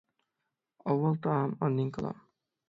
[0.87, 2.19] ئاۋۋال تائام، ئاندىن كالام.